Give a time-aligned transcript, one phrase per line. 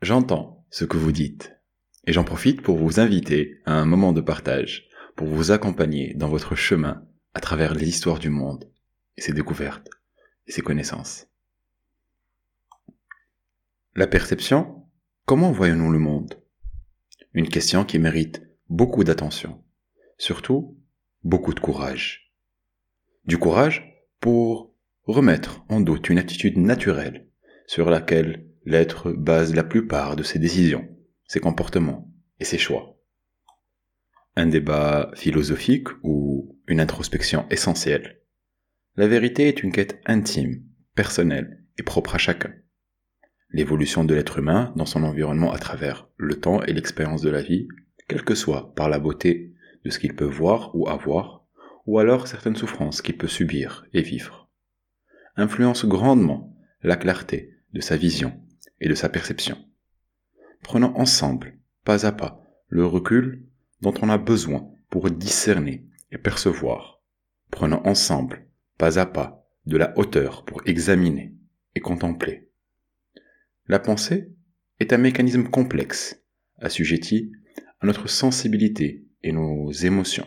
[0.00, 1.56] J'entends ce que vous dites,
[2.06, 6.28] et j'en profite pour vous inviter à un moment de partage, pour vous accompagner dans
[6.28, 7.04] votre chemin
[7.34, 8.70] à travers les histoires du monde,
[9.16, 9.88] et ses découvertes,
[10.46, 11.26] et ses connaissances.
[13.96, 14.84] La perception,
[15.24, 16.40] comment voyons-nous le monde?
[17.34, 19.64] Une question qui mérite beaucoup d'attention,
[20.16, 20.78] surtout
[21.24, 22.32] beaucoup de courage.
[23.24, 24.72] Du courage pour
[25.02, 27.26] remettre en doute une attitude naturelle
[27.66, 30.86] sur laquelle l'être base la plupart de ses décisions,
[31.26, 33.00] ses comportements et ses choix.
[34.36, 38.20] Un débat philosophique ou une introspection essentielle.
[38.96, 40.62] La vérité est une quête intime,
[40.94, 42.52] personnelle et propre à chacun.
[43.50, 47.40] L'évolution de l'être humain dans son environnement à travers le temps et l'expérience de la
[47.40, 47.68] vie,
[48.06, 49.54] quelle que soit par la beauté
[49.86, 51.46] de ce qu'il peut voir ou avoir,
[51.86, 54.50] ou alors certaines souffrances qu'il peut subir et vivre,
[55.36, 58.38] influence grandement la clarté de sa vision
[58.80, 59.58] et de sa perception.
[60.62, 63.46] Prenons ensemble, pas à pas, le recul
[63.80, 67.02] dont on a besoin pour discerner et percevoir.
[67.50, 71.34] Prenons ensemble, pas à pas, de la hauteur pour examiner
[71.74, 72.48] et contempler.
[73.66, 74.32] La pensée
[74.80, 76.22] est un mécanisme complexe,
[76.58, 77.32] assujetti
[77.80, 80.26] à notre sensibilité et nos émotions.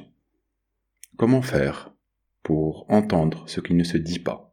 [1.17, 1.93] Comment faire
[2.43, 4.50] pour entendre ce qui ne se dit pas?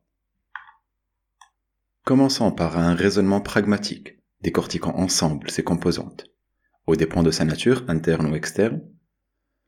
[2.08, 6.24] Commençons par un raisonnement pragmatique, décortiquant ensemble ses composantes.
[6.86, 8.80] Au dépend de sa nature, interne ou externe,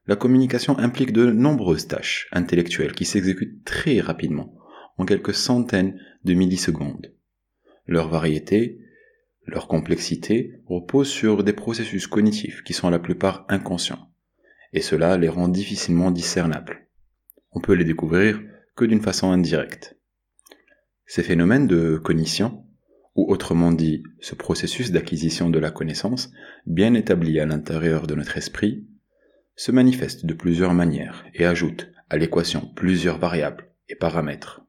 [0.06, 4.54] la communication implique de nombreuses tâches intellectuelles qui s'exécutent très rapidement,
[4.96, 7.12] en quelques centaines de millisecondes.
[7.86, 8.80] Leur variété,
[9.44, 14.08] leur complexité reposent sur des processus cognitifs qui sont la plupart inconscients,
[14.72, 16.88] et cela les rend difficilement discernables.
[17.52, 18.40] On peut les découvrir
[18.76, 19.99] que d'une façon indirecte.
[21.12, 22.64] Ces phénomènes de cognition,
[23.16, 26.30] ou autrement dit ce processus d'acquisition de la connaissance,
[26.66, 28.86] bien établi à l'intérieur de notre esprit,
[29.56, 34.60] se manifestent de plusieurs manières et ajoutent à l'équation plusieurs variables et paramètres.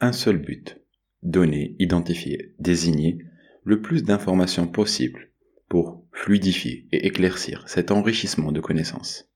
[0.00, 0.80] Un seul but,
[1.22, 3.18] donner, identifier, désigner
[3.64, 5.28] le plus d'informations possible
[5.68, 9.30] pour fluidifier et éclaircir cet enrichissement de connaissances.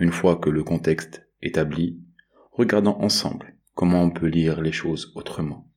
[0.00, 2.00] Une fois que le contexte établi,
[2.50, 5.70] regardons ensemble comment on peut lire les choses autrement.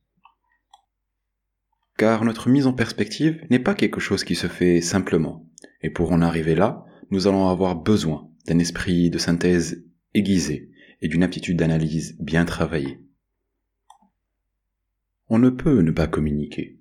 [1.96, 5.48] Car notre mise en perspective n'est pas quelque chose qui se fait simplement,
[5.82, 10.70] et pour en arriver là, nous allons avoir besoin d'un esprit de synthèse aiguisé
[11.00, 13.00] et d'une aptitude d'analyse bien travaillée.
[15.28, 16.78] On ne peut ne pas communiquer.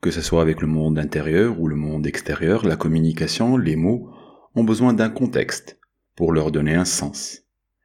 [0.00, 4.10] Que ce soit avec le monde intérieur ou le monde extérieur, la communication, les mots,
[4.54, 5.78] ont besoin d'un contexte
[6.16, 7.42] pour leur donner un sens.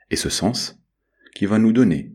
[0.10, 0.82] Et ce sens,
[1.36, 2.15] qui va nous donner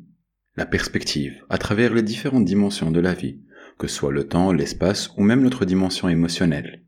[0.56, 3.40] la perspective à travers les différentes dimensions de la vie,
[3.78, 6.84] que soit le temps, l'espace ou même notre dimension émotionnelle.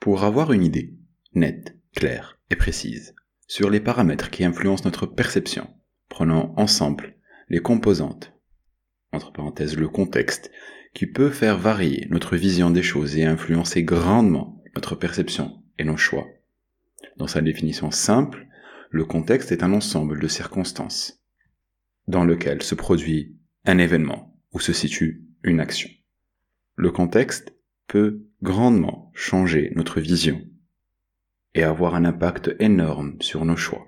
[0.00, 0.94] Pour avoir une idée
[1.34, 3.14] nette, claire et précise
[3.46, 5.68] sur les paramètres qui influencent notre perception,
[6.08, 7.16] prenons ensemble
[7.48, 8.32] les composantes,
[9.12, 10.50] entre parenthèses le contexte,
[10.94, 15.96] qui peut faire varier notre vision des choses et influencer grandement notre perception et nos
[15.96, 16.26] choix.
[17.16, 18.46] Dans sa définition simple,
[18.90, 21.18] le contexte est un ensemble de circonstances
[22.08, 25.90] dans lequel se produit un événement ou se situe une action.
[26.74, 27.54] Le contexte
[27.86, 30.42] peut grandement changer notre vision
[31.54, 33.84] et avoir un impact énorme sur nos choix.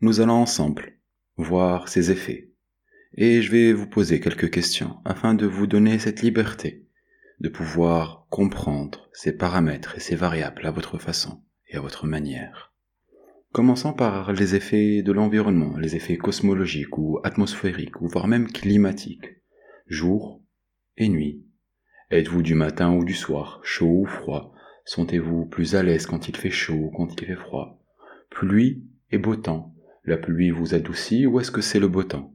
[0.00, 0.98] Nous allons ensemble
[1.36, 2.50] voir ces effets
[3.14, 6.86] et je vais vous poser quelques questions afin de vous donner cette liberté
[7.40, 12.67] de pouvoir comprendre ces paramètres et ces variables à votre façon et à votre manière.
[13.50, 19.40] Commençons par les effets de l'environnement, les effets cosmologiques ou atmosphériques, ou voire même climatiques.
[19.86, 20.42] Jour
[20.98, 21.46] et nuit.
[22.10, 24.52] Êtes-vous du matin ou du soir, chaud ou froid?
[24.84, 27.82] Sentez-vous plus à l'aise quand il fait chaud ou quand il fait froid?
[28.28, 29.74] Pluie et beau temps.
[30.04, 32.34] La pluie vous adoucit ou est-ce que c'est le beau temps?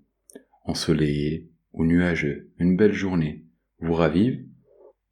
[0.66, 3.46] Ensoleillé ou nuageux, une belle journée
[3.80, 4.44] vous ravive?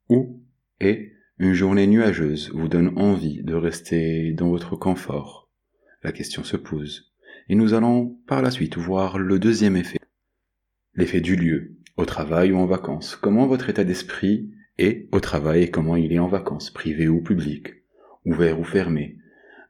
[0.09, 0.41] Ou
[0.79, 2.51] est une journée nuageuse?
[2.53, 5.40] Vous donne envie de rester dans votre confort
[6.03, 7.11] la question se pose.
[7.49, 9.99] Et nous allons par la suite voir le deuxième effet.
[10.95, 13.15] L'effet du lieu, au travail ou en vacances.
[13.15, 17.21] Comment votre état d'esprit est au travail et comment il est en vacances, privé ou
[17.21, 17.75] public,
[18.25, 19.17] ouvert ou fermé,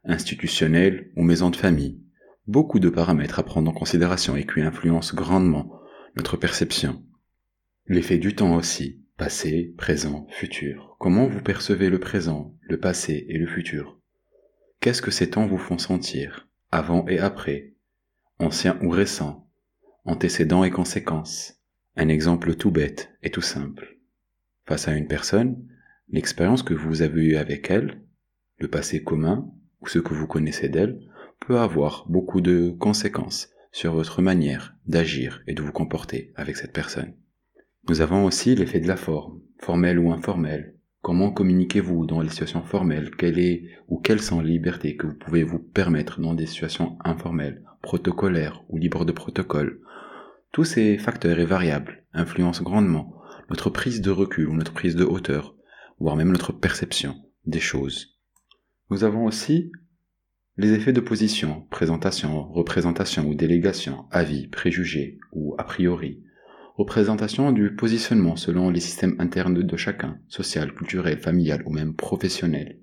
[0.04, 2.00] institutionnel ou maison de famille?
[2.46, 5.80] Beaucoup de paramètres à prendre en considération et qui influencent grandement
[6.16, 7.02] notre perception.
[7.86, 10.96] L'effet du temps aussi, passé, présent, futur.
[10.98, 14.01] Comment vous percevez le présent, le passé et le futur?
[14.82, 17.72] Qu'est-ce que ces temps vous font sentir, avant et après,
[18.38, 19.48] ancien ou récent,
[20.04, 21.54] antécédents et conséquences?
[21.96, 23.98] Un exemple tout bête et tout simple.
[24.66, 25.56] Face à une personne,
[26.12, 28.02] L'expérience que vous avez eue avec elle,
[28.58, 29.50] le passé commun
[29.80, 31.00] ou ce que vous connaissez d'elle,
[31.40, 36.74] peut avoir beaucoup de conséquences sur votre manière d'agir et de vous comporter avec cette
[36.74, 37.14] personne.
[37.88, 40.76] Nous avons aussi l'effet de la forme, formelle ou informelle.
[41.02, 43.10] Comment communiquez-vous dans les situations formelles?
[43.16, 46.96] Quelle est ou quelles sont les libertés que vous pouvez vous permettre dans des situations
[47.04, 49.80] informelles, protocolaires ou libres de protocole?
[50.52, 53.16] Tous ces facteurs et variables influencent grandement
[53.50, 55.56] notre prise de recul ou notre prise de hauteur,
[55.98, 57.16] voire même notre perception
[57.46, 58.20] des choses.
[58.88, 59.72] Nous avons aussi
[60.56, 66.22] les effets de position, présentation, représentation ou délégation, avis, préjugés ou a priori,
[66.76, 72.78] représentation du positionnement selon les systèmes internes de chacun, social, culturel, familial ou même professionnel.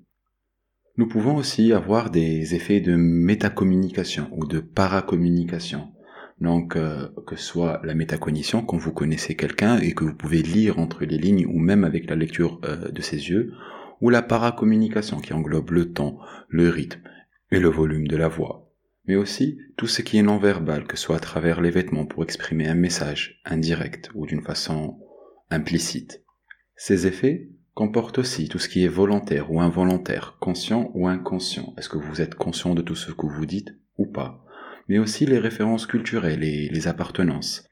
[0.98, 5.94] Nous pouvons aussi avoir des effets de métacommunication ou de paracommunication.
[6.42, 10.80] Donc, euh, que soit la métacognition, quand vous connaissez quelqu'un et que vous pouvez lire
[10.80, 13.54] entre les lignes ou même avec la lecture euh, de ses yeux,
[14.02, 17.02] ou la paracommunication qui englobe le temps, le rythme
[17.52, 18.69] et le volume de la voix
[19.10, 22.06] mais aussi tout ce qui est non verbal, que ce soit à travers les vêtements
[22.06, 25.00] pour exprimer un message indirect ou d'une façon
[25.50, 26.24] implicite.
[26.76, 31.74] Ces effets comportent aussi tout ce qui est volontaire ou involontaire, conscient ou inconscient.
[31.76, 34.46] Est-ce que vous êtes conscient de tout ce que vous dites ou pas?
[34.88, 37.68] Mais aussi les références culturelles et les appartenances.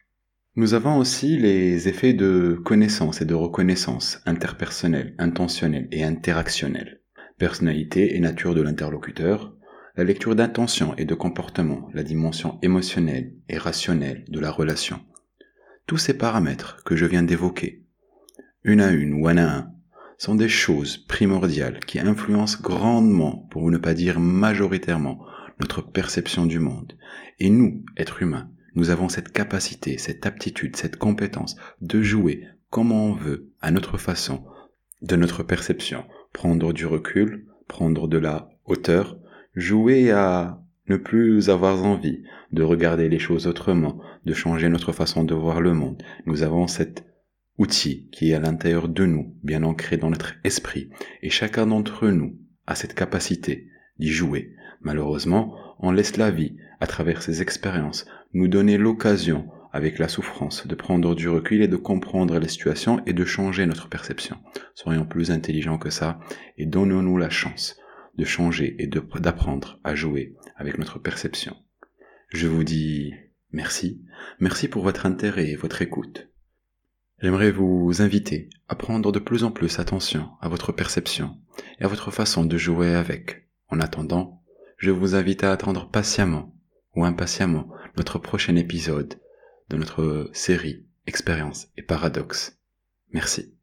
[0.56, 7.02] Nous avons aussi les effets de connaissance et de reconnaissance interpersonnelle, intentionnelle et interactionnelle.
[7.38, 9.57] Personnalité et nature de l'interlocuteur,
[9.98, 15.00] la lecture d'intention et de comportement, la dimension émotionnelle et rationnelle de la relation.
[15.88, 17.84] Tous ces paramètres que je viens d'évoquer,
[18.64, 19.72] une à une ou un à un,
[20.20, 25.26] sont des choses primordiales qui influencent grandement, pour ne pas dire majoritairement,
[25.60, 26.94] notre perception du monde.
[27.40, 32.92] Et nous, êtres humains, nous avons cette capacité, cette aptitude, cette compétence de jouer comme
[32.92, 34.44] on veut, à notre façon,
[35.02, 39.18] de notre perception, prendre du recul, prendre de la hauteur,
[39.58, 45.24] jouer à ne plus avoir envie de regarder les choses autrement, de changer notre façon
[45.24, 46.02] de voir le monde.
[46.28, 47.04] Nous avons cet
[47.58, 50.92] outil qui est à l'intérieur de nous, bien ancré dans notre esprit,
[51.24, 52.38] et chacun d'entre nous
[52.68, 53.68] a cette capacité
[53.98, 54.54] d'y jouer.
[54.82, 60.68] Malheureusement, on laisse la vie, à travers ses expériences, nous donner l'occasion, avec la souffrance,
[60.68, 64.38] de prendre du recul et de comprendre les situations et de changer notre perception.
[64.76, 66.20] Soyons plus intelligents que ça
[66.60, 67.76] et donnons-nous la chance
[68.18, 71.56] de changer et d'apprendre à jouer avec notre perception.
[72.30, 73.14] Je vous dis
[73.52, 74.02] merci,
[74.40, 76.28] merci pour votre intérêt et votre écoute.
[77.22, 81.38] J'aimerais vous inviter à prendre de plus en plus attention à votre perception
[81.80, 83.48] et à votre façon de jouer avec.
[83.70, 84.44] En attendant,
[84.78, 86.54] je vous invite à attendre patiemment
[86.96, 89.20] ou impatiemment notre prochain épisode
[89.70, 92.60] de notre série Expérience et Paradoxe.
[93.14, 93.57] Merci.